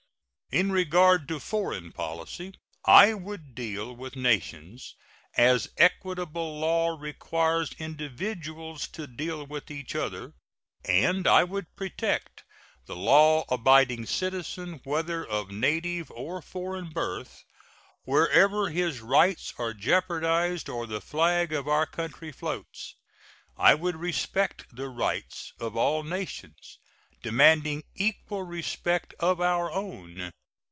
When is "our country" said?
21.69-22.33